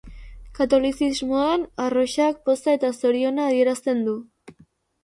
[0.59, 4.21] Katolizismoan, arrosak poza eta zoriona adierazten du.